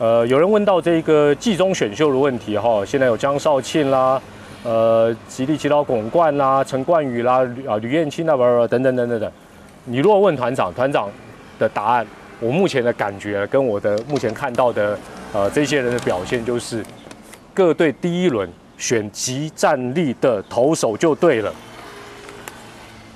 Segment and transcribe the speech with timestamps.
[0.00, 4.18] 呃，有人问到这个季中选秀的问题哈，现在有江少庆啦，
[4.64, 8.34] 呃，吉利吉老巩冠啦，陈冠宇啦，啊，吕彦青啦，
[8.66, 9.30] 等等等等等。
[9.84, 11.06] 你如果问团长，团长
[11.58, 12.06] 的答案，
[12.40, 14.98] 我目前的感觉跟我的目前看到的，
[15.34, 16.82] 呃，这些人的表现就是，
[17.52, 18.48] 各队第一轮
[18.78, 21.52] 选极战力的投手就对了。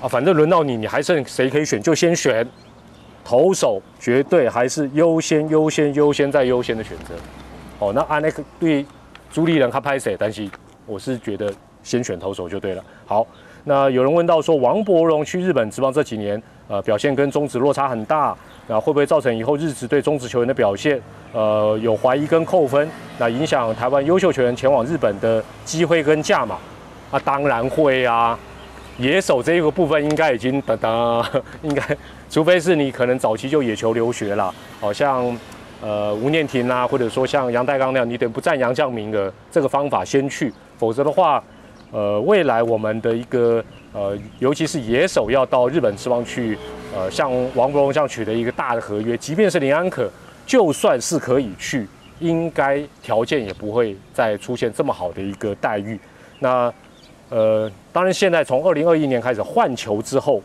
[0.02, 2.46] 啊，反正轮到你，你还剩谁可以选就先选。
[3.24, 7.14] 投手绝对还是优先、优先、优先再优先的选择。
[7.78, 8.84] 哦，那安那个对
[9.32, 10.14] 朱立人他拍谁？
[10.18, 10.48] 但是
[10.86, 12.84] 我是觉得先选投手就对了。
[13.06, 13.26] 好，
[13.64, 18.36] 那有人问到说王伯荣去日本职棒这几年，呃，表现跟中职落差很大，
[18.68, 21.00] 那会不会造成以后日职对中职球员的表现，
[21.32, 22.88] 呃，有怀疑跟扣分？
[23.18, 26.56] 那影响台湾优秀球员前往日本的机会跟价码？
[27.10, 28.38] 啊，当然会啊。
[28.96, 31.24] 野手这一个部分应该已经等等，
[31.62, 31.82] 应该，
[32.34, 35.38] 除非是你可能早期就野球留学了，好像
[35.80, 41.40] 呃吴念婷啊，或者说像杨代刚那样，你得不占杨将名额，这个方法先去，否则的话，
[41.92, 46.58] 呃未来我们的一个呃，尤其是野手要到日本之邦去，
[46.92, 50.10] 呃像王伯荣这样取得一个大的合约，即便是林安可，
[50.44, 51.86] 就算是可以去，
[52.18, 55.96] 应该条件也不会再出现这么好的一个待遇，
[56.40, 56.74] 那。
[57.30, 60.40] 呃，当然，现在从二零二一年开始换球之后，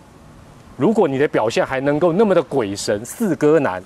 [0.80, 3.84] 如果你的表现还能够那么的鬼神四哥难，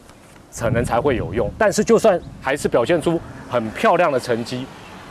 [0.55, 1.49] 可能才会有用。
[1.57, 3.19] 但是，就算还是表现出
[3.49, 4.63] 很漂亮的成绩，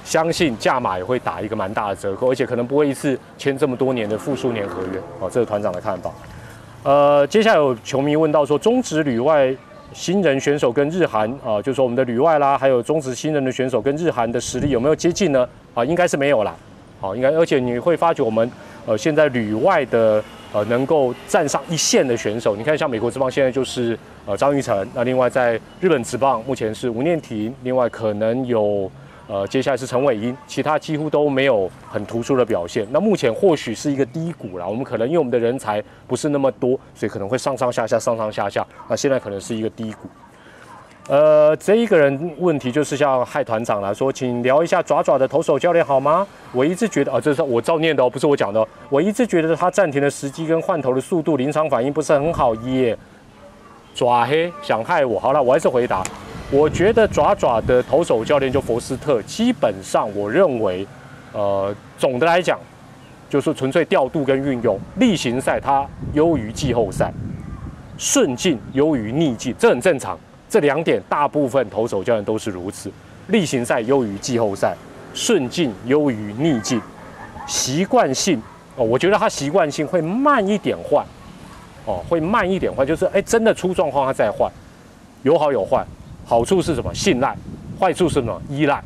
[0.05, 5.01] 相信价码也会打一个蛮大的折扣，而且可能不会一次签这么多年的复数年合约。
[5.19, 6.13] 哦，这是团长的看法。
[6.85, 9.53] 呃，接下来有球迷问到说，中职旅外
[9.93, 15.49] 新人选手跟日韩啊，就是说我们的旅外啦，还有中职新人的选手跟日韩的实力有没有接近呢？
[15.75, 16.55] 啊，应该是没有啦。
[17.01, 18.49] 好，应该，而且你会发觉我们，
[18.87, 20.23] 呃，现在旅外的，
[20.53, 28.91] 呃，能够站上一线的选手，你看像美国职棒现在就是呃张玉成，那另外在日本职棒目前是吴念婷，另外可能有
[29.27, 32.87] 呃接下来是陈伟英，其他几乎都没有很突出的表现。
[32.91, 40.09] 那目前或许是一个低谷了，我们可能因为我们的人才不是那么多，所以可能会上上下下，上上下下，那现在可能是一个低谷。
[41.13, 46.27] 呃，这一个人问题就是像害团长来说，请聊一下爪爪的投手教练好吗？
[46.53, 48.67] 我一直觉得啊，这是我照念的哦，不是我讲的。
[48.89, 52.97] 我一直觉得他暂停的时机跟换头的速度、临场反应不是很好耶。
[53.95, 56.03] 爪黑想害我，好了，我还是回答。
[56.51, 60.87] 我觉得爪爪的投手教练就佛斯特，基本上我认为，
[61.35, 62.59] 呃，总的来讲，
[63.29, 64.81] 就是纯粹调度跟运用。
[64.97, 67.13] 例行赛他优于季后赛，
[67.99, 70.19] 顺境优于逆境，这很正常。
[70.53, 72.93] 这两点大部分投手教练都是如此，
[73.29, 74.77] 例行赛优于季后赛，
[75.15, 76.79] 顺境优于逆境，
[77.47, 78.39] 习惯性
[78.77, 81.03] 哦，我觉得他习惯性会慢一点换，
[81.87, 84.53] 哦，会慢一点换，就是哎，真的出状况他再换，
[85.23, 85.83] 有好有坏，
[86.27, 86.93] 好处是什么？
[86.95, 87.35] 信赖，
[87.81, 88.39] 坏处是什么？
[88.51, 88.85] 依赖，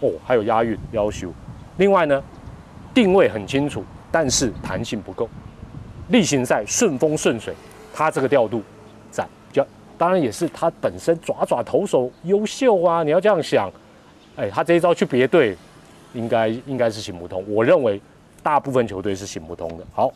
[0.00, 1.32] 哦，还有押韵要求。
[1.78, 2.22] 另外呢，
[2.92, 3.82] 定位很清楚，
[4.12, 5.26] 但是弹性不够，
[6.08, 7.54] 例行赛顺风顺水，
[7.94, 8.62] 他这个调度。
[9.98, 13.68] 当然也是他本身爪爪投手优秀啊，你要这样想，
[14.36, 15.56] 哎，他这一招去别队，
[16.14, 17.44] 应该应该是行不通。
[17.48, 18.00] 我认为
[18.42, 19.84] 大部分球队是行不通的。
[19.92, 20.12] 好，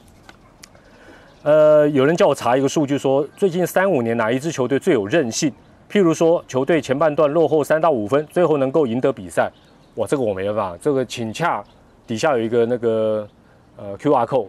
[1.43, 5.53] 呃，有人叫我查一个数据，说最近三五年哪一支球队最有韧性？
[5.91, 9.51] 譬如说球队前半段落后三到五分，最后能够赢得比赛，
[9.97, 10.79] 哇，这个我没办法。
[10.81, 11.63] 这个请洽
[12.07, 13.29] 底下有一个那个
[13.77, 14.47] 呃 Q R code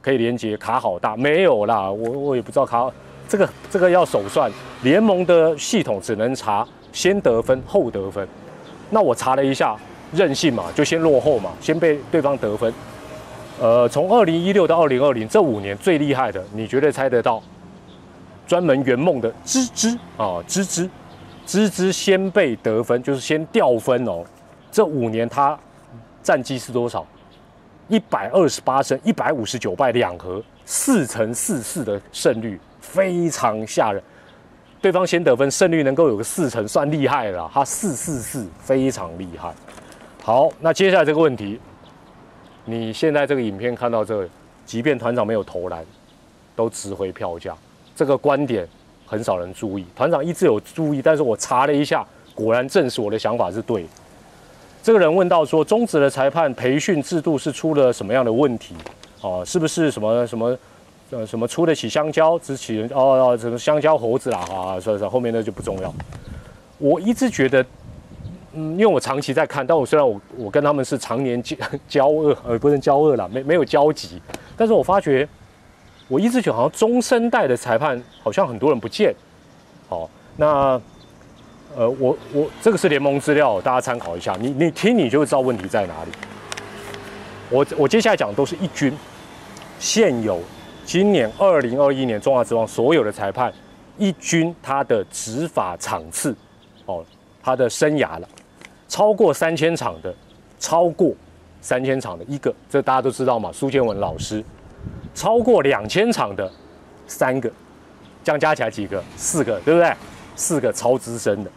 [0.00, 2.88] 可以连接，卡好大，没有啦，我我也不知道卡。
[3.28, 4.50] 这个这个要手算，
[4.82, 8.26] 联盟的系统只能查先得分后得分。
[8.90, 9.76] 那我查了一下，
[10.12, 12.72] 任性嘛，就先落后嘛，先被对方得分。
[13.60, 17.42] 呃，从二零一六到二零二零这五年最厉害的，你绝对猜得到。
[18.46, 20.88] 专门圆梦的芝芝啊，芝芝，
[21.44, 24.24] 芝芝先被得分，就是先掉分哦。
[24.72, 25.58] 这五年他
[26.22, 27.06] 战绩是多少？
[27.88, 32.58] 一百二十八胜，一百五十九败两和，四乘四四的胜率。
[32.90, 34.02] 非常吓人，
[34.80, 37.50] 对方先得分，胜率能够有个四成，算厉害了。
[37.52, 39.52] 他四四四，非常厉害。
[40.22, 41.60] 好，那接下来这个问题，
[42.64, 44.26] 你现在这个影片看到这，
[44.64, 45.84] 即便团长没有投篮，
[46.56, 47.54] 都值回票价。
[47.94, 48.66] 这个观点
[49.06, 52.04] 很少人注意，团长一直有注意，但是我查了一下，
[52.34, 53.86] 果然证实我的想法是对。
[54.82, 58.74] 这个人问到说，中职的裁判培训制度是出了什么样的问题？
[59.20, 60.56] 哦，是不是什么什么？
[61.10, 65.92] 呃，什么出得起香蕉，只起哦哦，什么香蕉猴子啦啊，所以说后面那就不重要。
[66.76, 67.64] 我一直觉得，
[68.52, 71.56] 嗯，因为我长期在看，但我虽然我我跟他们是常年交
[71.88, 74.20] 交恶，呃，不能交恶了，没没有交集，
[74.54, 75.26] 但是我发觉，
[76.08, 79.14] 我一直觉得好像中生代的裁判好像很多人不见。
[79.88, 80.80] 好，那
[81.74, 84.36] 呃，我我这个是联盟资料，大家参考一下。
[84.38, 86.10] 你你听，你就会知道问题在哪里。
[87.48, 88.92] 我我接下来讲的都是一军
[89.78, 90.38] 现有
[90.88, 93.52] 今年二零二一年中华职棒所有的裁判
[93.98, 96.34] 一军他的执法场次
[96.86, 97.04] 哦，
[97.42, 98.28] 他的生涯了，
[98.88, 100.14] 超过三千场的，
[100.58, 101.12] 超过
[101.60, 104.42] 三千场的一个，这大家都知道嘛，苏建文老师。
[105.14, 106.50] 超过两千场的
[107.06, 107.50] 三个，
[108.24, 109.04] 这样加起来几个？
[109.14, 109.92] 四个，对不对？
[110.36, 111.50] 四个超资深的。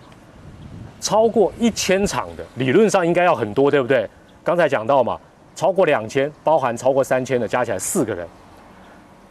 [1.00, 4.10] 超过一千场的，理论上应该要很多，对不对？
[4.44, 5.18] 刚才讲到嘛，
[5.56, 8.28] 超过两千，包含超过三千的，加起来四个人。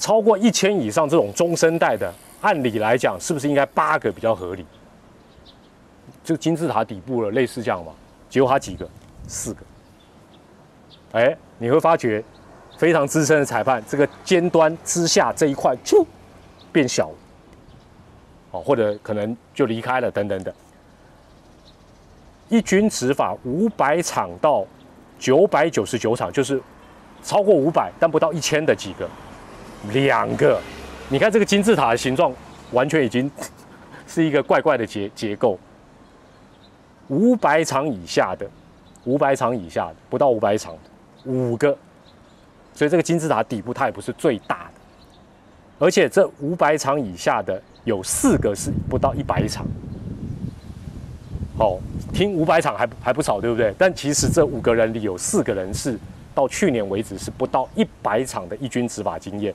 [0.00, 4.66] 超过一千以上这种中生代的，按理来讲，是不是应该八个比较合理？
[6.24, 7.92] 就金字塔底部了，类似这样嘛？
[8.28, 8.88] 结果他几个？
[9.28, 9.60] 四个。
[11.12, 12.24] 哎，你会发觉。
[12.78, 16.02] 非常资深的裁判，这个尖端之下这一块就
[16.72, 17.16] 变小了，
[18.52, 20.54] 哦，或者可能就离开了，等等等。
[22.48, 24.64] 一军执法五百场到
[25.18, 26.58] 九百九十九场，就是
[27.22, 29.06] 超过五百但不到一千的几个，
[29.92, 30.60] 两个。
[31.08, 32.32] 你看这个金字塔的形状，
[32.72, 33.30] 完全已经
[34.06, 35.58] 是一个怪怪的结结构。
[37.08, 38.48] 五百场以下的，
[39.04, 40.78] 五百场以下的，不到五百场的
[41.24, 41.76] 五个。
[42.72, 49.66] 所以这个金字塔底部它也不是最大的，而且这五百场以下的有四个是不到一百场。
[51.58, 51.78] 好，
[52.14, 53.74] 听五百场还还不少，对不对？
[53.76, 55.98] 但其实这五个人里有四个人是
[56.32, 59.52] 到去年为止是不到一百场的一军执法经验。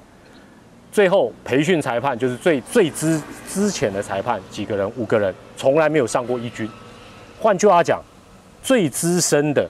[0.96, 4.90] 最后培训裁判就是最最之之前的裁判几个人？
[4.96, 6.70] 五个人从来没有上过一军。
[7.38, 8.02] 换句话讲，
[8.64, 9.70] 最资深的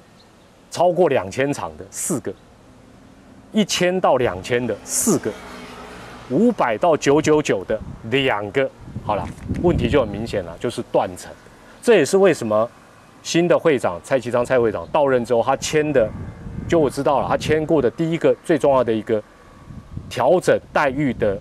[0.70, 2.32] 超过两千场的四个。
[3.52, 5.32] 一千到两千的四个，
[6.30, 7.80] 五百到九九九的
[8.12, 8.70] 两个，
[9.04, 9.28] 好了，
[9.64, 11.32] 问题就很明显了，就是断层。
[11.82, 12.70] 这也是为什么
[13.24, 16.08] 新的会长蔡其昌蔡会长到任之后，他签的，
[16.68, 19.20] 就我知道了，他签过的第一个最重要的一个
[20.10, 21.38] 调整待遇的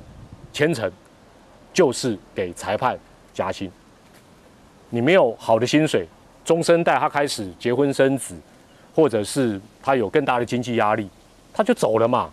[0.53, 0.91] 签程，
[1.73, 2.99] 就是给裁判
[3.33, 3.71] 加薪。
[4.91, 6.07] 你没有好的薪水，
[6.45, 8.37] 终身带他开始结婚生子，
[8.95, 11.09] 或者是他有更大的经济压力。
[11.53, 12.31] 他就走了嘛，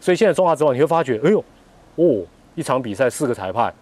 [0.00, 1.44] 所以现在中华之王你会发觉，哎呦，
[1.94, 2.26] 哦，
[2.56, 3.72] 一场比赛四个裁判，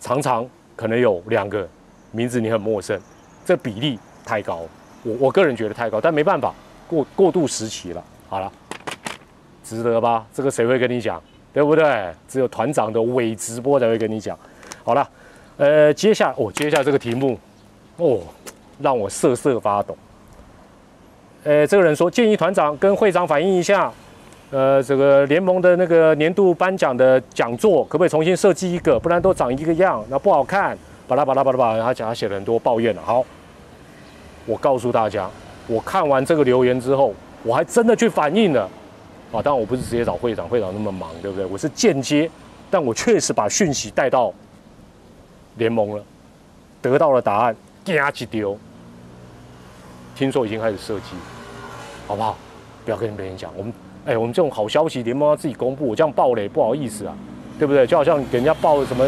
[0.00, 0.44] 常常
[0.74, 1.68] 可能有两个
[2.10, 3.00] 名字你很陌生，
[3.44, 4.66] 这比例太高，
[5.04, 6.52] 我我个人觉得太高，但没办法，
[6.88, 8.52] 过过渡时期了，好了，
[9.62, 10.26] 值得吧？
[10.34, 11.22] 这个谁会跟你讲，
[11.54, 12.10] 对不对？
[12.28, 14.36] 只有团长的伪直播才会跟你讲。
[14.82, 15.08] 好了，
[15.56, 17.38] 呃，接下来哦，接下来这个题目，
[17.96, 18.18] 哦，
[18.80, 19.96] 让我瑟瑟发抖。
[21.44, 23.90] 呃，这个人说建议团长跟会长反映一下。
[24.50, 28.98] 呃，这个联盟的那个年度颁奖的讲座，可不可以重新设计一个？
[29.00, 30.76] 不然都长一个样，那不好看。
[31.06, 33.02] 巴拉巴拉巴拉巴拉，他讲他写了很多抱怨了。
[33.02, 33.24] 好，
[34.46, 35.28] 我告诉大家，
[35.66, 38.68] 我看完这个留言之后，我还真的去反映了。
[39.34, 41.44] 啊，当然我不是直接找会长，会长那么忙，对不对？
[41.44, 42.30] 我是间接，
[42.70, 44.32] 但我确实把讯息带到
[45.56, 46.04] 联盟了，
[46.80, 48.56] 得到了答案，啪一丢。
[50.14, 51.16] 听说已经开始设计，
[52.06, 52.36] 好不好？
[52.84, 53.72] 不要跟别人讲，我们。
[54.06, 57.16] 哎，我们这种好消息，联盟要自己公布，我这样爆雷不好意思啊，
[57.58, 57.86] 对不对？
[57.86, 59.04] 就好像给人家报什么，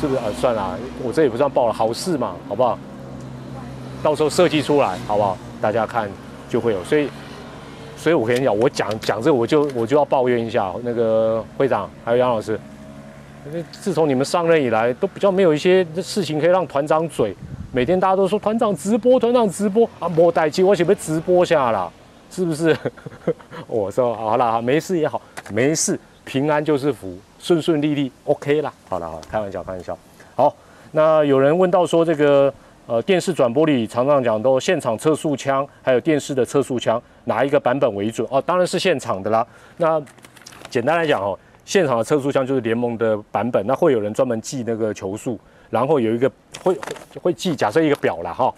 [0.00, 0.24] 是不是啊？
[0.38, 2.78] 算了，我这也不算报了，好事嘛，好不好？
[4.04, 5.36] 到时候设计出来，好不好？
[5.60, 6.08] 大家看
[6.48, 6.84] 就会有。
[6.84, 7.10] 所以，
[7.96, 12.58] 所以我跟你讲，我讲讲这个，我就我就要抱怨一下那个会长还有杨老师，
[13.72, 17.34] 自从你们上任以来，都比较没有一些事情可以让团长嘴。
[17.72, 21.92] 每天大家都说团长直播，团长直播啊，莫待机，我准备直播下了。
[22.30, 22.76] 是不是？
[23.68, 25.22] 我说好了，没事也好，
[25.52, 28.72] 没事，平安就是福，顺顺利利，OK 啦。
[28.88, 29.96] 好了，好了，开玩笑，开玩笑。
[30.34, 30.52] 好，
[30.90, 32.52] 那有人问到说，这个
[32.86, 38.26] 呃电视转播里常常讲都现场测速枪，还有电视的测速枪，哪一个版本为准？
[38.30, 39.46] 哦，当然是现场的啦。
[39.78, 40.02] 那
[40.68, 45.38] 简单来讲哦，现场的测速枪就是联盟的版本，那会有人专门记那个球速，
[45.70, 46.30] 然后有一个
[46.62, 46.80] 会会
[47.22, 48.52] 会记，假设一个表了哈。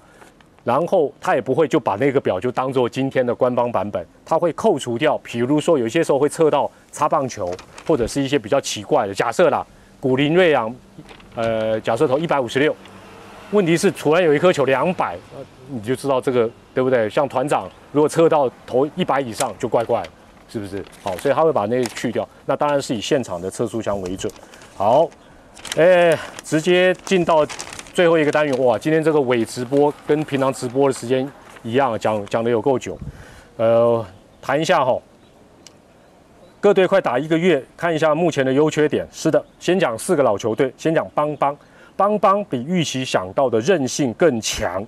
[0.65, 5.17] 然后他也不会就把那个表就当做今天的官方版本，他会扣除掉。
[5.19, 7.49] 比如说有些时候会测到擦棒球，
[7.87, 9.65] 或者是一些比较奇怪的假设啦。
[10.01, 10.75] 古林瑞阳，
[11.37, 12.75] 呃，假设投一百五十六，
[13.51, 15.17] 问题是突然有一颗球两百，
[15.69, 17.09] 你就知道这个对不对？
[17.09, 20.03] 像团长如果测到投一百以上就怪怪，
[20.49, 20.85] 是不是？
[21.03, 22.29] 好，所以他会把那个去掉。
[22.47, 24.33] 那当然是以现场的测速枪为准。
[24.77, 25.09] 好，
[25.77, 27.47] 哎，直接进到。
[27.95, 31.27] 最后一个单元哇，今天这个伪直播跟平常直播的时间
[31.63, 32.95] 一样，讲讲的有够久。
[33.57, 34.05] 呃，
[34.43, 35.01] 谈一下哈，
[36.61, 39.09] 各队快打一个月，看一下目前的优缺点。
[39.11, 41.57] 是的，先讲四个老球队，先讲邦邦。
[41.97, 44.87] 邦邦比预期想到的韧性更强，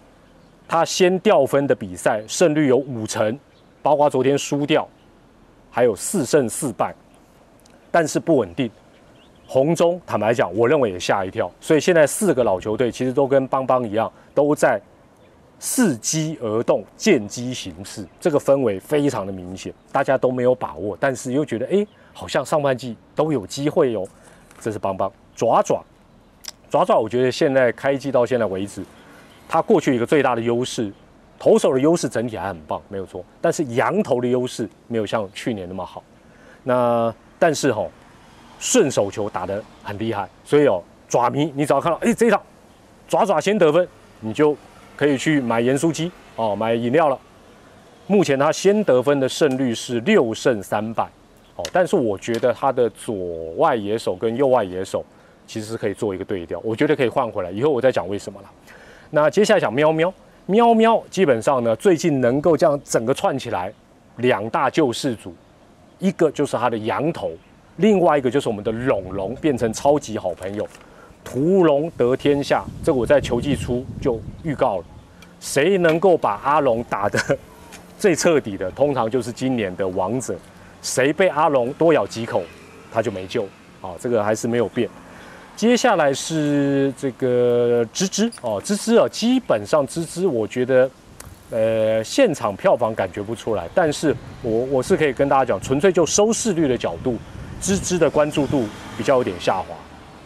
[0.69, 3.39] 他先掉分的比赛胜率有五成，
[3.83, 4.87] 包括昨天输掉，
[5.71, 6.95] 还有四胜四败，
[7.91, 8.71] 但是不稳定。
[9.47, 11.51] 红中坦白讲，我认为也吓一跳。
[11.59, 14.79] 所以现在四个老球队其实都跟邦邦一样，都在
[15.59, 24.07] 伺机而动、见机行事，这个氛围非常的明显，大家都没有把握，但是又觉得哎，好像上半季都有机会哟。
[24.61, 25.83] 这是邦邦爪爪
[26.71, 28.85] 爪爪，我觉得现在开季到现在为止，
[29.49, 30.93] 他过去一个最大的优势，
[31.39, 36.03] 投手的优势整体还很棒，没有错，但是羊头的优势没有像去年那么好。
[36.65, 37.91] 那但是吼。
[38.61, 42.43] 顺手球打得很厉害，所以哦，爪迷，你只要看到哎这一场
[43.07, 43.87] 爪爪先得分，
[44.19, 44.57] 你就
[44.97, 47.17] 可以去买盐酥鸡哦，买饮料了。
[48.09, 51.05] 目前他先得分的胜率是六胜三败，
[51.55, 53.15] 哦，但是我觉得他的左
[53.59, 55.05] 外野手跟右外野手
[55.49, 58.49] 其实是可以做一个对调，我觉得可以换回来，以后我再讲为什么了。
[59.11, 60.13] 那接下来讲喵喵
[60.47, 63.73] 喵喵，基本上呢最近能够这样整个串起来，
[64.17, 65.35] 两大救世主，
[65.99, 67.33] 一个就是他的羊头。
[67.77, 70.69] 另外一个就是我们的龙龙变成超级好朋友，
[71.25, 72.65] 屠龙得天下。
[72.85, 74.85] 这个我在球季初就预告了，
[75.41, 77.19] 谁能够把阿龙打得
[77.99, 80.37] 最彻底的，通常就是今年的王者。
[80.83, 82.43] 谁被阿龙多咬几口，
[82.93, 83.45] 他就没救。
[83.81, 84.89] 啊，这个还是没有变。
[85.59, 90.89] 接下来是这个芝芝哦，芝芝啊，基本上芝芝，我觉得，
[91.51, 97.19] 呃，现场票房感觉不出来，但是我我是可以跟大家讲，纯粹就收视率的角度。
[97.61, 99.75] 芝芝的关注度比较有点下滑，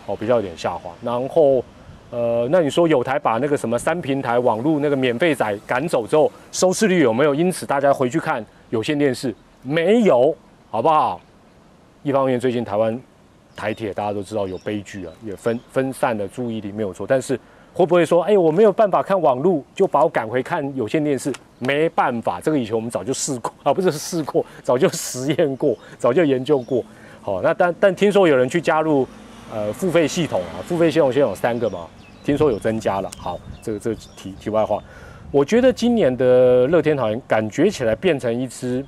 [0.05, 0.91] 哦，比较有点下滑。
[1.01, 1.65] 然后，
[2.11, 9.35] 呃，那你说有台把那个什么三平台网络那个免费仔赶走之后，收视率有没有因此大家回去看有线电视？
[9.63, 10.37] 没有，
[10.71, 11.19] 好不好？
[12.03, 13.01] 一方面最近台湾
[13.55, 17.07] 台铁大家都知道有悲剧啊，也分分散了注意力没有错。
[17.07, 17.39] 但是
[17.73, 21.33] 会不会说，哎，我没有办法看网络，就把我赶回看有线电视？
[21.59, 26.85] 没办法，这个以前我们早就试过啊，不是试过，早就实验过，早就研究过。
[27.23, 29.07] 好，那但但听说有人去加入，
[29.53, 31.87] 呃，付费系统啊，付费系统现在有三个嘛，
[32.25, 33.11] 听说有增加了。
[33.17, 34.83] 好，这个这个题题外话，
[35.31, 38.85] 我觉得今年的乐天好像感觉起来变成一支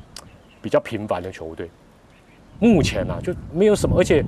[0.61, 1.71] 比较平凡的球队，
[2.59, 4.25] 目前呢就没有什么，而且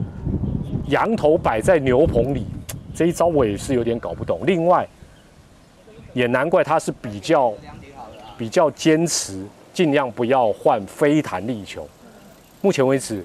[0.89, 2.47] 羊头摆在牛棚里，
[2.95, 4.41] 这一招我也是有点搞不懂。
[4.45, 4.87] 另外，
[6.13, 7.53] 也难怪他是比较
[8.37, 11.89] 比较坚持，尽量不要换非弹力球。
[12.61, 13.25] 目前为止。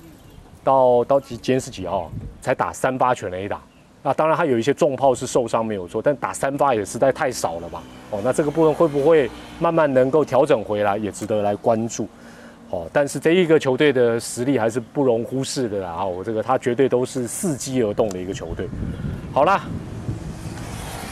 [0.63, 2.12] 到到今今天是几号？
[2.39, 3.60] 才打三发全 A 打，
[4.03, 7.81] 那当然他有一些重炮是受伤没有错，但打三发也实在太少了吧？
[8.12, 9.27] 哦，那这个部分会不会
[9.60, 12.08] 慢慢能够调整回来，也值得来关注。
[12.72, 16.06] 哦，但是这一个球队的实力还是不容忽视的啊！
[16.06, 18.66] 我这个他绝对都是伺机而动的一个球队。
[19.34, 19.63] 好啦，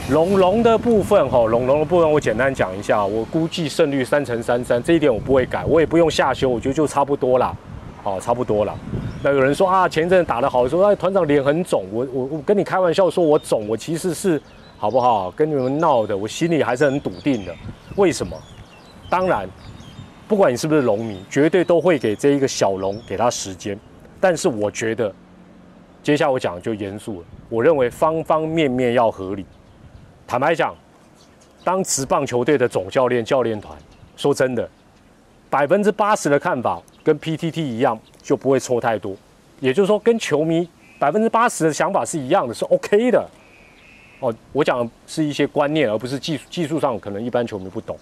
[0.09, 7.53] 龙龙的部分哈，龙龙的部分我简单讲一下，我估计胜率三乘三三，这一点我不会改，我也不用下修，我觉得就差不多啦。
[8.01, 8.73] 好，差不多了。
[9.21, 11.83] 那有人说啊，前一阵打得好，说哎团长脸很肿。
[11.91, 14.41] 我我我跟你开玩笑说我肿，我其实是
[14.77, 15.29] 好不好？
[15.31, 17.53] 跟你们闹的，我心里还是很笃定的。
[17.97, 18.37] 为什么？
[19.09, 19.45] 当然，
[20.29, 23.75] 不管你是不是龙民，绝对都会给这一个小龙给他时间。
[24.21, 25.11] 但是我觉得，
[26.03, 27.25] 接下来我讲就严肃了。
[27.49, 29.43] 我认为方方面面要合理。
[30.27, 30.75] 坦白讲，
[31.63, 33.75] 当职棒球队的总教练、教练团，
[34.15, 34.69] 说真的，
[35.49, 36.79] 百分之八十的看法。
[37.01, 39.15] 跟 PTT 一样就不会错太多，
[39.59, 40.69] 也就是说跟球迷
[40.99, 43.27] 百分之八十的想法是一样的，是 OK 的。
[44.19, 47.97] 哦，我讲的是一些观念，而不是技术技术上可能一般球迷不懂，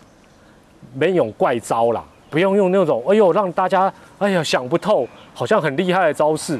[0.94, 6.60] 没有怪招啦，不用用那种哎呦让大家哎呀想不透，好像很厉害的招式，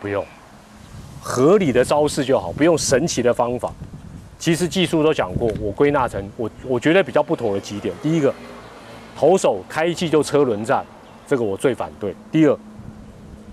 [0.00, 0.24] 不用
[1.20, 3.72] 合理的招式就好，不用神奇的方法。
[4.38, 8.34] 其实技术都讲过，我归纳成我我觉得比较不妥的几点，第一个，
[9.16, 10.84] 投手开季就车轮战。
[11.26, 12.14] 这个我最反对。
[12.30, 12.58] 第二，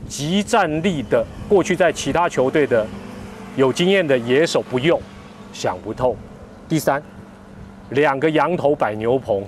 [0.10, 2.86] 极战力的过去在其他球队的
[3.56, 5.00] 有经验的野手不用，
[5.54, 6.18] 想不透。
[6.68, 7.02] 第三，
[7.92, 9.48] 两个羊头摆牛棚，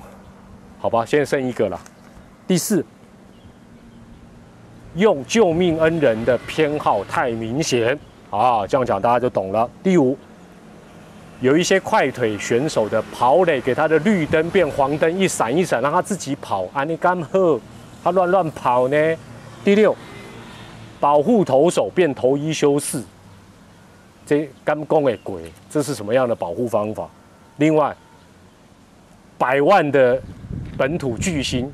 [0.79, 1.77] 好吧，现在剩一个了。
[2.45, 2.85] 第四，
[4.95, 7.97] 用救命恩人的偏好太明显
[8.29, 9.69] 啊，这样讲大家就懂了。
[9.81, 10.17] 第五，
[11.39, 17.59] 有一些快腿选手的跑垒给他的绿灯变黄灯，一闪一闪，让他自己跑，安尼干喝。
[18.03, 19.17] 他乱乱跑呢。
[19.63, 19.95] 第六，
[20.99, 23.01] 保护投手变投一休四，
[24.25, 27.09] 这干公的鬼，这是什么样的保护方法？
[27.55, 27.95] 另外，
[29.37, 30.21] 百万的
[30.77, 31.71] 本土巨星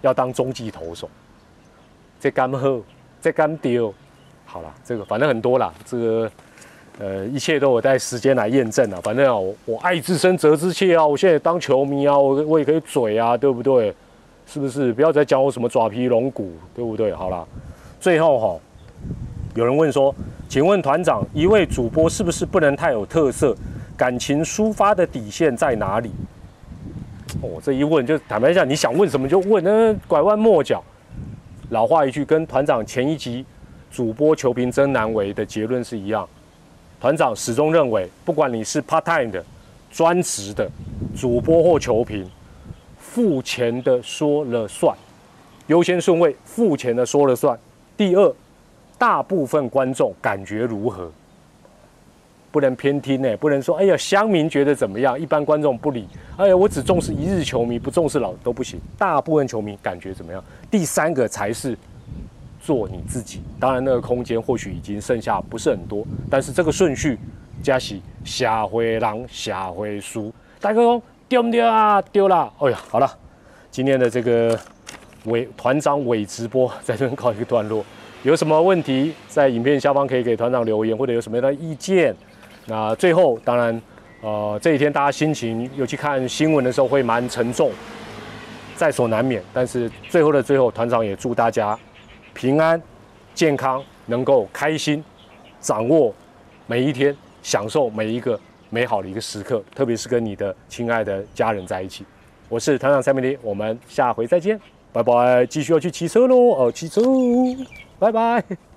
[0.00, 1.08] 要当中继投手，
[2.20, 2.80] 这干喝，
[3.20, 3.92] 这干丢，
[4.44, 6.30] 好了，这个反正很多啦，这个
[6.98, 9.00] 呃，一切都有待时间来验证啊。
[9.02, 13.94] 反正啊，我我爱之深责之切啊，我现在当球迷啊，我我也可以嘴啊，对不对？
[14.46, 14.92] 是不是？
[14.92, 17.12] 不要再讲我什么爪皮龙骨，对不对？
[17.12, 17.44] 好啦，
[18.00, 18.60] 最后哈，
[19.54, 20.14] 有人问说，
[20.48, 23.54] 请问团长，一位主播是不是不能太有特色？
[23.96, 26.12] 感情抒发的底线在哪里？
[27.40, 30.82] 哦，这一问就坦白讲，你想问什么就问，那拐弯抹角。
[31.70, 33.44] 老话一句，跟团长前一集
[33.90, 36.26] 主播求评真难为的结论是一样。
[37.00, 39.44] 团长始终认为，不管你是 part time 的、
[39.90, 40.68] 专职的
[41.14, 42.28] 主播或球评，
[42.98, 44.96] 付钱的说了算，
[45.68, 47.56] 优先顺位付钱的说了算。
[47.96, 48.34] 第二，
[48.96, 51.10] 大部分观众感觉如何？
[52.50, 56.06] 不能偏听呢，不能说哎呀乡民觉得怎么样，一般观众不理。
[56.36, 58.80] 哎呀，我只重视一日球迷，不重视老都不行。
[58.96, 60.42] 大部分球迷感觉怎么样？
[60.70, 61.76] 第三个才是。
[62.60, 67.16] 做你自己，当然那个空间或许已经剩下不是很多，但是这个顺序，
[67.62, 72.02] 加喜下回狼下回输，大哥丢不丢啊？
[72.12, 72.52] 丢了！
[72.58, 73.10] 哎呀，好了，
[73.70, 74.58] 今天的这个
[75.26, 77.82] 伪团长伪直播在这边告一个段落。
[78.22, 82.14] 有什么问题在影片下方可以给团长留言，或者有什么样的意见？
[82.68, 83.82] 那最后，当然，
[84.20, 87.72] 呃，这几天大家心情，尤其看新闻的时候会蛮沉重，
[88.76, 89.42] 在所难免。
[89.54, 91.76] 但是最后的最后，团长也祝大家。
[92.34, 92.80] 平安、
[93.34, 95.02] 健康，能够开心，
[95.60, 96.14] 掌握
[96.66, 102.04] 每一天，享受每一个美好的一个时刻，特别是跟你的亲爱的家人在一起。
[102.50, 104.60] 我是团长蔡明黎，我们下回再见，
[104.92, 105.44] 拜拜。
[105.46, 107.02] 继续要去骑车喽，哦，骑车，
[107.98, 108.67] 拜拜。